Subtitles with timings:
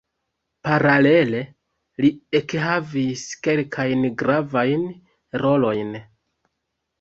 [0.67, 1.41] Paralele,
[2.05, 2.09] li
[2.39, 4.89] ekhavis kelkajn gravajn
[5.45, 5.95] rolojn.